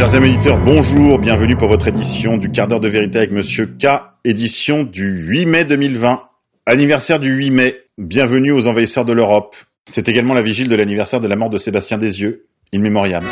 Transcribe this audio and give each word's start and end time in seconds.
Chers 0.00 0.14
amis 0.14 0.30
auditeurs, 0.30 0.58
bonjour, 0.64 1.18
bienvenue 1.18 1.56
pour 1.56 1.68
votre 1.68 1.86
édition 1.86 2.38
du 2.38 2.50
quart 2.50 2.66
d'heure 2.66 2.80
de 2.80 2.88
vérité 2.88 3.18
avec 3.18 3.32
Monsieur 3.32 3.66
K, 3.66 3.86
édition 4.24 4.84
du 4.84 5.26
8 5.28 5.44
mai 5.44 5.64
2020. 5.66 6.22
Anniversaire 6.64 7.20
du 7.20 7.28
8 7.30 7.50
mai, 7.50 7.76
bienvenue 7.98 8.50
aux 8.50 8.66
envahisseurs 8.66 9.04
de 9.04 9.12
l'Europe. 9.12 9.54
C'est 9.92 10.08
également 10.08 10.32
la 10.32 10.40
vigile 10.40 10.70
de 10.70 10.74
l'anniversaire 10.74 11.20
de 11.20 11.28
la 11.28 11.36
mort 11.36 11.50
de 11.50 11.58
Sébastien 11.58 11.98
Desieux, 11.98 12.44
in 12.72 12.80
memoriam. 12.80 13.26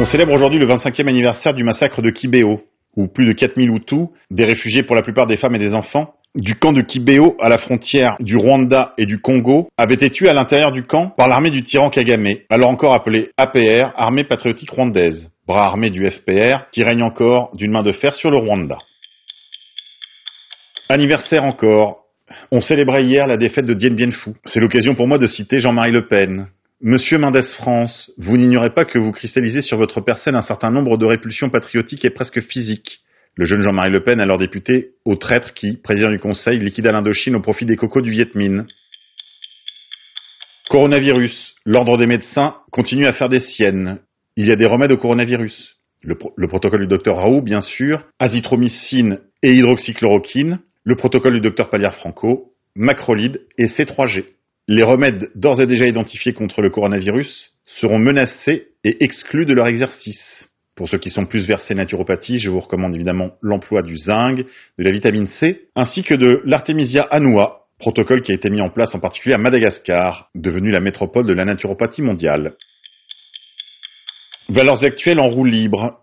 On 0.00 0.06
célèbre 0.06 0.32
aujourd'hui 0.32 0.58
le 0.58 0.66
25e 0.66 1.06
anniversaire 1.06 1.54
du 1.54 1.62
massacre 1.62 2.02
de 2.02 2.10
Kibéo, 2.10 2.62
où 2.96 3.06
plus 3.06 3.26
de 3.26 3.34
4000 3.34 3.70
Hutus, 3.70 4.08
des 4.32 4.44
réfugiés 4.44 4.82
pour 4.82 4.96
la 4.96 5.02
plupart 5.02 5.28
des 5.28 5.36
femmes 5.36 5.54
et 5.54 5.60
des 5.60 5.72
enfants, 5.72 6.14
du 6.34 6.54
camp 6.54 6.72
de 6.72 6.80
Kibéo 6.80 7.36
à 7.40 7.48
la 7.48 7.58
frontière 7.58 8.16
du 8.18 8.36
Rwanda 8.36 8.94
et 8.96 9.04
du 9.04 9.20
Congo 9.20 9.68
avaient 9.76 9.94
été 9.94 10.10
tués 10.10 10.30
à 10.30 10.32
l'intérieur 10.32 10.72
du 10.72 10.84
camp 10.84 11.08
par 11.08 11.28
l'armée 11.28 11.50
du 11.50 11.62
tyran 11.62 11.90
Kagame, 11.90 12.34
alors 12.48 12.70
encore 12.70 12.94
appelée 12.94 13.30
APR, 13.36 13.92
Armée 13.96 14.24
patriotique 14.24 14.70
rwandaise, 14.70 15.30
bras 15.46 15.66
armé 15.66 15.90
du 15.90 16.08
FPR 16.10 16.70
qui 16.72 16.84
règne 16.84 17.02
encore 17.02 17.54
d'une 17.54 17.72
main 17.72 17.82
de 17.82 17.92
fer 17.92 18.14
sur 18.14 18.30
le 18.30 18.38
Rwanda. 18.38 18.78
Anniversaire 20.88 21.44
encore. 21.44 21.98
On 22.50 22.62
célébrait 22.62 23.04
hier 23.04 23.26
la 23.26 23.36
défaite 23.36 23.66
de 23.66 23.74
Dien 23.74 23.94
Bien 23.94 24.10
Phu. 24.10 24.30
C'est 24.46 24.60
l'occasion 24.60 24.94
pour 24.94 25.06
moi 25.06 25.18
de 25.18 25.26
citer 25.26 25.60
Jean-Marie 25.60 25.92
Le 25.92 26.06
Pen. 26.06 26.46
Monsieur 26.80 27.18
Mendès 27.18 27.42
France, 27.58 28.10
vous 28.16 28.38
n'ignorez 28.38 28.70
pas 28.70 28.84
que 28.84 28.98
vous 28.98 29.12
cristallisez 29.12 29.60
sur 29.60 29.76
votre 29.76 30.00
personne 30.00 30.34
un 30.34 30.42
certain 30.42 30.70
nombre 30.70 30.96
de 30.96 31.04
répulsions 31.04 31.50
patriotiques 31.50 32.04
et 32.04 32.10
presque 32.10 32.40
physiques. 32.40 33.00
Le 33.34 33.46
jeune 33.46 33.62
Jean-Marie 33.62 33.90
Le 33.90 34.04
Pen, 34.04 34.20
alors 34.20 34.36
député, 34.36 34.90
au 35.06 35.16
traître 35.16 35.54
qui, 35.54 35.78
président 35.78 36.10
du 36.10 36.18
Conseil, 36.18 36.58
liquida 36.58 36.92
l'Indochine 36.92 37.34
au 37.34 37.40
profit 37.40 37.64
des 37.64 37.76
cocos 37.76 38.02
du 38.02 38.10
Viet 38.10 38.34
Minh. 38.34 38.66
Coronavirus. 40.68 41.54
L'ordre 41.64 41.96
des 41.96 42.06
médecins 42.06 42.56
continue 42.70 43.06
à 43.06 43.12
faire 43.14 43.30
des 43.30 43.40
siennes. 43.40 43.98
Il 44.36 44.46
y 44.46 44.52
a 44.52 44.56
des 44.56 44.66
remèdes 44.66 44.92
au 44.92 44.98
coronavirus. 44.98 45.76
Le, 46.02 46.16
le 46.36 46.48
protocole 46.48 46.80
du 46.80 46.86
docteur 46.86 47.16
Raoult, 47.16 47.42
bien 47.42 47.60
sûr, 47.62 48.04
azithromycine 48.18 49.20
et 49.42 49.52
hydroxychloroquine, 49.54 50.58
le 50.84 50.96
protocole 50.96 51.34
du 51.34 51.40
docteur 51.40 51.70
Palière 51.70 51.94
Franco, 51.94 52.52
macrolide 52.74 53.40
et 53.56 53.66
C3G. 53.66 54.24
Les 54.68 54.82
remèdes 54.82 55.30
d'ores 55.34 55.60
et 55.60 55.66
déjà 55.66 55.86
identifiés 55.86 56.32
contre 56.32 56.60
le 56.60 56.70
coronavirus 56.70 57.50
seront 57.64 57.98
menacés 57.98 58.68
et 58.84 59.02
exclus 59.04 59.46
de 59.46 59.54
leur 59.54 59.66
exercice. 59.66 60.48
Pour 60.74 60.88
ceux 60.88 60.98
qui 60.98 61.10
sont 61.10 61.26
plus 61.26 61.46
versés 61.46 61.74
naturopathie, 61.74 62.38
je 62.38 62.48
vous 62.48 62.60
recommande 62.60 62.94
évidemment 62.94 63.32
l'emploi 63.42 63.82
du 63.82 63.98
zinc, 63.98 64.38
de 64.38 64.84
la 64.84 64.90
vitamine 64.90 65.26
C, 65.26 65.68
ainsi 65.76 66.02
que 66.02 66.14
de 66.14 66.40
l'artémisia 66.44 67.02
annua, 67.02 67.66
protocole 67.78 68.22
qui 68.22 68.32
a 68.32 68.34
été 68.34 68.48
mis 68.48 68.62
en 68.62 68.70
place 68.70 68.94
en 68.94 69.00
particulier 69.00 69.34
à 69.34 69.38
Madagascar, 69.38 70.30
devenue 70.34 70.70
la 70.70 70.80
métropole 70.80 71.26
de 71.26 71.34
la 71.34 71.44
naturopathie 71.44 72.02
mondiale. 72.02 72.54
Valeurs 74.48 74.82
actuelles 74.84 75.20
en 75.20 75.28
roue 75.28 75.44
libre. 75.44 75.98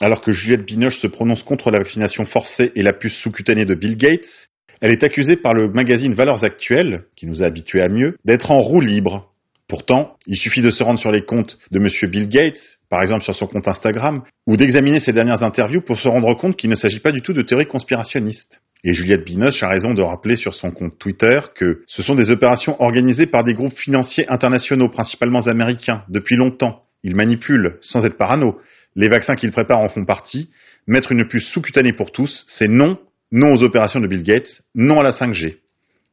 Alors 0.00 0.22
que 0.22 0.32
Juliette 0.32 0.66
Binoche 0.66 0.98
se 0.98 1.06
prononce 1.06 1.44
contre 1.44 1.70
la 1.70 1.78
vaccination 1.78 2.24
forcée 2.24 2.72
et 2.74 2.82
la 2.82 2.92
puce 2.92 3.16
sous-cutanée 3.18 3.64
de 3.64 3.74
Bill 3.74 3.96
Gates, 3.96 4.48
elle 4.80 4.90
est 4.90 5.04
accusée 5.04 5.36
par 5.36 5.54
le 5.54 5.70
magazine 5.70 6.14
Valeurs 6.14 6.42
Actuelles, 6.42 7.04
qui 7.14 7.26
nous 7.26 7.42
a 7.42 7.46
habitués 7.46 7.82
à 7.82 7.88
mieux, 7.88 8.16
d'être 8.24 8.50
en 8.50 8.60
roue 8.60 8.80
libre, 8.80 9.32
Pourtant, 9.74 10.14
il 10.28 10.36
suffit 10.36 10.62
de 10.62 10.70
se 10.70 10.84
rendre 10.84 11.00
sur 11.00 11.10
les 11.10 11.22
comptes 11.22 11.58
de 11.72 11.80
M. 11.80 11.88
Bill 12.08 12.28
Gates, 12.28 12.78
par 12.88 13.02
exemple 13.02 13.24
sur 13.24 13.34
son 13.34 13.48
compte 13.48 13.66
Instagram, 13.66 14.22
ou 14.46 14.56
d'examiner 14.56 15.00
ses 15.00 15.12
dernières 15.12 15.42
interviews 15.42 15.80
pour 15.80 15.98
se 15.98 16.06
rendre 16.06 16.32
compte 16.34 16.56
qu'il 16.56 16.70
ne 16.70 16.76
s'agit 16.76 17.00
pas 17.00 17.10
du 17.10 17.22
tout 17.22 17.32
de 17.32 17.42
théories 17.42 17.66
conspirationnistes. 17.66 18.60
Et 18.84 18.94
Juliette 18.94 19.24
Binoche 19.24 19.64
a 19.64 19.68
raison 19.68 19.92
de 19.92 20.00
rappeler 20.00 20.36
sur 20.36 20.54
son 20.54 20.70
compte 20.70 20.96
Twitter 21.00 21.40
que 21.56 21.82
ce 21.88 22.04
sont 22.04 22.14
des 22.14 22.30
opérations 22.30 22.80
organisées 22.80 23.26
par 23.26 23.42
des 23.42 23.52
groupes 23.52 23.76
financiers 23.76 24.30
internationaux, 24.30 24.90
principalement 24.90 25.40
américains, 25.40 26.04
depuis 26.08 26.36
longtemps. 26.36 26.82
Ils 27.02 27.16
manipulent, 27.16 27.78
sans 27.80 28.06
être 28.06 28.16
parano. 28.16 28.60
Les 28.94 29.08
vaccins 29.08 29.34
qu'ils 29.34 29.50
préparent 29.50 29.80
en 29.80 29.88
font 29.88 30.04
partie. 30.04 30.50
Mettre 30.86 31.10
une 31.10 31.26
puce 31.26 31.48
sous-cutanée 31.48 31.94
pour 31.94 32.12
tous, 32.12 32.44
c'est 32.46 32.68
non, 32.68 32.96
non 33.32 33.52
aux 33.52 33.62
opérations 33.64 33.98
de 33.98 34.06
Bill 34.06 34.22
Gates, 34.22 34.62
non 34.76 35.00
à 35.00 35.02
la 35.02 35.10
5G. 35.10 35.56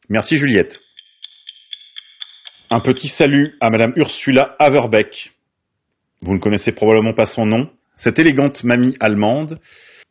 Merci 0.09 0.37
Juliette. 0.37 0.79
Un 2.73 2.79
petit 2.79 3.09
salut 3.09 3.57
à 3.59 3.69
Madame 3.69 3.91
Ursula 3.97 4.55
Haverbeck. 4.57 5.33
Vous 6.21 6.33
ne 6.33 6.39
connaissez 6.39 6.71
probablement 6.71 7.11
pas 7.11 7.25
son 7.25 7.45
nom. 7.45 7.69
Cette 7.97 8.17
élégante 8.17 8.63
mamie 8.63 8.95
allemande 9.01 9.59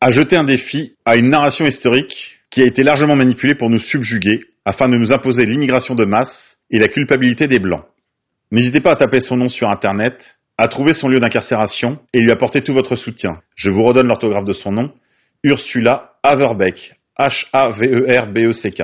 a 0.03 0.11
jeté 0.11 0.37
un 0.37 0.45
défi 0.45 0.93
à 1.07 1.17
une 1.17 1.31
narration 1.31 1.65
historique 1.67 2.39
qui 2.51 2.61
a 2.61 2.67
été 2.67 2.83
largement 2.83 3.17
manipulée 3.17 3.55
pour 3.55 3.71
nous 3.71 3.79
subjuguer 3.79 4.41
afin 4.67 4.91
de 4.91 4.99
nous 4.99 5.11
imposer 5.11 5.47
l'immigration 5.47 5.95
de 5.95 6.05
masse 6.05 6.59
et 6.71 6.79
la 6.79 6.89
culpabilité 6.89 7.47
des 7.47 7.61
Blancs. 7.61 7.87
N'hésitez 8.51 8.81
pas 8.81 8.93
à 8.93 8.97
taper 8.97 9.21
son 9.21 9.39
nom 9.39 9.49
sur 9.49 9.71
Internet, 9.71 10.37
à 10.59 10.69
trouver 10.69 10.93
son 10.93 11.09
lieu 11.09 11.19
d'incarcération 11.19 11.99
et 12.13 12.21
lui 12.21 12.31
apporter 12.31 12.61
tout 12.61 12.75
votre 12.75 12.95
soutien. 12.95 13.41
Je 13.57 13.71
vous 13.71 13.85
redonne 13.85 14.09
l'orthographe 14.09 14.45
de 14.45 14.53
son 14.53 14.73
nom, 14.73 14.93
Ursula 15.45 16.13
Haverbeck, 16.23 16.95
H-A-V-E-R-B-E-C-K. 17.19 18.83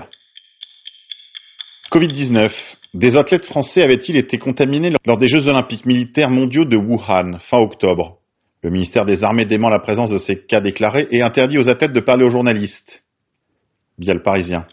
Covid-19. 1.92 2.50
Des 2.96 3.14
athlètes 3.14 3.44
français 3.44 3.82
avaient-ils 3.82 4.16
été 4.16 4.38
contaminés 4.38 4.90
lors 5.04 5.18
des 5.18 5.28
Jeux 5.28 5.48
olympiques 5.48 5.84
militaires 5.84 6.30
mondiaux 6.30 6.64
de 6.64 6.78
Wuhan, 6.78 7.38
fin 7.50 7.58
octobre? 7.58 8.20
Le 8.62 8.70
ministère 8.70 9.04
des 9.04 9.22
Armées 9.22 9.44
dément 9.44 9.68
la 9.68 9.80
présence 9.80 10.08
de 10.08 10.16
ces 10.16 10.46
cas 10.46 10.62
déclarés 10.62 11.06
et 11.10 11.20
interdit 11.20 11.58
aux 11.58 11.68
athlètes 11.68 11.92
de 11.92 12.00
parler 12.00 12.24
aux 12.24 12.30
journalistes. 12.30 13.04
Via 13.98 14.14
le 14.14 14.22
Parisien. 14.22 14.64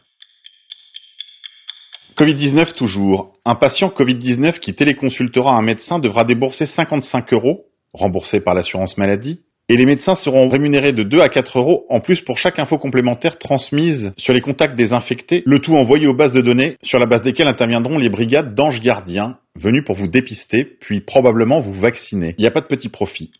Covid-19 2.15 2.75
toujours. 2.75 3.33
Un 3.43 3.55
patient 3.55 3.89
Covid-19 3.89 4.59
qui 4.59 4.73
téléconsultera 4.73 5.57
un 5.57 5.61
médecin 5.61 5.99
devra 5.99 6.23
débourser 6.23 6.65
55 6.65 7.33
euros, 7.33 7.65
remboursés 7.91 8.39
par 8.39 8.53
l'assurance 8.53 8.97
maladie, 8.97 9.41
et 9.69 9.77
les 9.77 9.85
médecins 9.85 10.15
seront 10.15 10.49
rémunérés 10.49 10.91
de 10.91 11.03
2 11.03 11.21
à 11.21 11.29
4 11.29 11.57
euros 11.57 11.85
en 11.89 11.99
plus 11.99 12.21
pour 12.21 12.37
chaque 12.37 12.59
info 12.59 12.77
complémentaire 12.77 13.37
transmise 13.37 14.13
sur 14.17 14.33
les 14.33 14.41
contacts 14.41 14.75
des 14.75 14.91
infectés, 14.91 15.43
le 15.45 15.59
tout 15.59 15.75
envoyé 15.75 16.07
aux 16.07 16.15
bases 16.15 16.33
de 16.33 16.41
données 16.41 16.77
sur 16.83 16.99
la 16.99 17.05
base 17.05 17.23
desquelles 17.23 17.47
interviendront 17.47 17.97
les 17.97 18.09
brigades 18.09 18.55
d'anges 18.55 18.81
gardiens 18.81 19.37
venus 19.55 19.83
pour 19.85 19.95
vous 19.95 20.07
dépister, 20.07 20.65
puis 20.65 21.01
probablement 21.01 21.61
vous 21.61 21.73
vacciner. 21.73 22.35
Il 22.37 22.41
n'y 22.41 22.47
a 22.47 22.51
pas 22.51 22.61
de 22.61 22.67
petit 22.67 22.89
profit. 22.89 23.31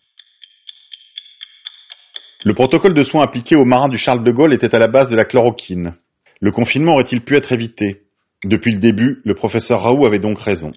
Le 2.46 2.54
protocole 2.54 2.94
de 2.94 3.04
soins 3.04 3.24
appliqué 3.24 3.56
aux 3.56 3.66
marins 3.66 3.90
du 3.90 3.98
Charles 3.98 4.24
de 4.24 4.32
Gaulle 4.32 4.54
était 4.54 4.76
à 4.76 4.80
la 4.80 4.88
base 4.88 5.10
de 5.10 5.16
la 5.16 5.26
chloroquine. 5.26 5.94
Le 6.42 6.52
confinement 6.52 6.94
aurait-il 6.94 7.22
pu 7.22 7.36
être 7.36 7.52
évité? 7.52 8.02
Depuis 8.44 8.74
le 8.74 8.80
début, 8.80 9.22
le 9.24 9.34
professeur 9.34 9.82
Raoult 9.82 10.06
avait 10.06 10.20
donc 10.20 10.40
raison. 10.40 10.74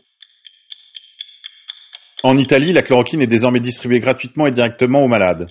En 2.23 2.39
Italie, 2.39 2.73
la 2.73 2.83
chloroquine 2.83 3.23
est 3.23 3.27
désormais 3.27 3.61
distribuée 3.61 4.01
gratuitement 4.01 4.47
et 4.47 4.53
directement 4.53 5.03
aux 5.03 5.09
malades. 5.09 5.51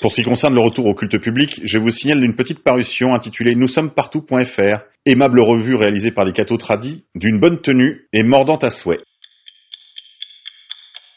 Pour 0.00 0.10
ce 0.10 0.16
qui 0.16 0.24
concerne 0.24 0.54
le 0.54 0.60
retour 0.60 0.86
au 0.86 0.94
culte 0.94 1.18
public, 1.18 1.60
je 1.64 1.78
vous 1.78 1.90
signale 1.90 2.22
une 2.22 2.36
petite 2.36 2.62
parution 2.62 3.14
intitulée 3.14 3.54
Nous 3.54 3.68
sommes 3.68 3.90
partout.fr, 3.90 4.80
aimable 5.06 5.40
revue 5.40 5.76
réalisée 5.76 6.10
par 6.10 6.26
des 6.26 6.32
cathos 6.32 6.58
tradis, 6.58 7.04
d'une 7.14 7.40
bonne 7.40 7.60
tenue 7.60 8.02
et 8.12 8.22
mordante 8.22 8.64
à 8.64 8.70
souhait. 8.70 9.00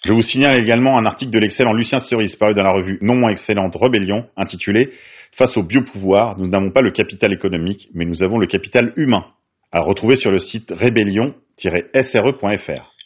Je 0.06 0.14
vous 0.14 0.22
signale 0.22 0.60
également 0.60 0.98
un 0.98 1.06
article 1.06 1.32
de 1.32 1.40
l'excellent 1.40 1.74
Lucien 1.74 2.00
Cerise 2.00 2.38
paru 2.38 2.54
dans 2.54 2.64
la 2.64 2.72
revue 2.72 2.98
non 3.02 3.16
moins 3.16 3.32
excellente 3.32 3.76
Rebellion, 3.76 4.26
intitulé 4.38 4.94
Face 5.34 5.58
au 5.58 5.64
biopouvoir, 5.64 6.40
nous 6.40 6.48
n'avons 6.48 6.72
pas 6.72 6.82
le 6.82 6.92
capital 6.92 7.34
économique, 7.34 7.90
mais 7.94 8.06
nous 8.06 8.24
avons 8.24 8.38
le 8.38 8.48
capital 8.48 8.94
humain, 8.96 9.26
à 9.74 9.82
retrouver 9.82 10.16
sur 10.16 10.32
le 10.32 10.40
site 10.40 10.72
rébellion-sre.fr. 10.72 12.97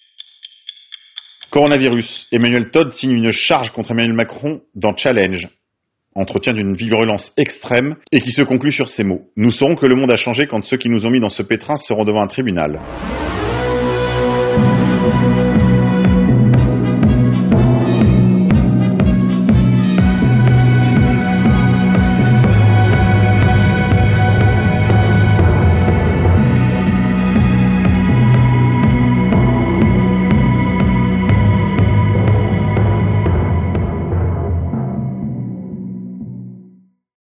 Coronavirus. 1.51 2.27
Emmanuel 2.31 2.71
Todd 2.71 2.94
signe 2.94 3.12
une 3.12 3.31
charge 3.31 3.71
contre 3.71 3.92
Emmanuel 3.92 4.13
Macron 4.13 4.62
dans 4.74 4.95
Challenge. 4.95 5.50
Entretien 6.15 6.53
d'une 6.53 6.75
virulence 6.75 7.33
extrême 7.36 7.98
et 8.13 8.21
qui 8.21 8.31
se 8.31 8.42
conclut 8.42 8.71
sur 8.71 8.88
ces 8.88 9.03
mots. 9.03 9.24
Nous 9.36 9.51
saurons 9.51 9.75
que 9.75 9.86
le 9.86 9.95
monde 9.95 10.12
a 10.12 10.15
changé 10.15 10.48
quand 10.48 10.63
ceux 10.63 10.77
qui 10.77 10.88
nous 10.88 11.06
ont 11.06 11.09
mis 11.09 11.19
dans 11.19 11.30
ce 11.30 11.44
pétrin 11.44 11.75
seront 11.75 12.06
devant 12.06 12.21
un 12.21 12.27
tribunal. 12.27 12.80